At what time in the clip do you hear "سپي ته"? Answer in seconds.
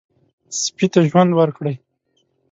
0.61-0.99